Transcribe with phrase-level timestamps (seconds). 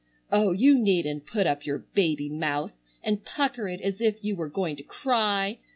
[0.31, 2.71] Oh, you needn't put up your baby mouth
[3.03, 5.59] and pucker it as if you were going to cry.